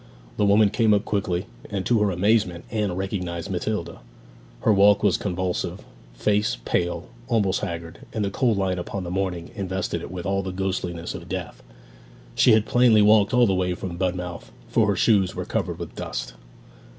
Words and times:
The 0.37 0.45
woman 0.45 0.71
came 0.71 0.95
up 0.95 1.05
quickly, 1.05 1.45
and, 1.69 1.85
to 1.85 1.99
her 2.01 2.09
amazement, 2.09 2.65
Anne 2.71 2.95
recognized 2.95 3.51
Matilda. 3.51 3.99
Her 4.61 4.73
walk 4.73 5.03
was 5.03 5.15
convulsive, 5.15 5.81
face 6.15 6.57
pale, 6.65 7.05
almost 7.27 7.59
haggard, 7.59 7.99
and 8.11 8.25
the 8.25 8.31
cold 8.31 8.57
light 8.57 8.79
of 8.79 8.87
the 9.03 9.11
morning 9.11 9.51
invested 9.53 10.01
it 10.01 10.09
with 10.09 10.25
all 10.25 10.41
the 10.41 10.51
ghostliness 10.51 11.13
of 11.13 11.29
death. 11.29 11.61
She 12.33 12.53
had 12.53 12.65
plainly 12.65 13.03
walked 13.03 13.31
all 13.31 13.45
the 13.45 13.53
way 13.53 13.75
from 13.75 13.95
Budmouth, 13.99 14.51
for 14.69 14.87
her 14.87 14.95
shoes 14.95 15.35
were 15.35 15.45
covered 15.45 15.77
with 15.77 15.93
dust. 15.95 16.33